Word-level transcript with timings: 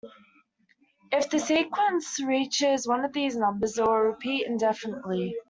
If 1.11 1.29
the 1.29 1.37
sequence 1.37 2.19
reaches 2.23 2.87
one 2.87 3.05
of 3.05 3.13
these 3.13 3.37
numbers, 3.37 3.77
it 3.77 3.83
will 3.85 3.93
repeat 3.99 4.47
indefinitely. 4.47 5.35